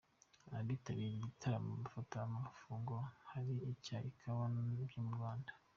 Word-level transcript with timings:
Abitabiriye 0.59 1.15
igitaramo 1.17 1.71
bafata 1.81 2.15
amafunguro 2.27 3.01
hari 3.31 3.53
icyayi 3.73 4.07
n'ikawa 4.09 4.45
byo 4.87 5.01
mu 5.07 5.11
Rwanda. 5.17 5.51